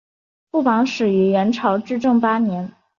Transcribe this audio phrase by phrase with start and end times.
[0.49, 2.73] 副榜始于元朝至正八年。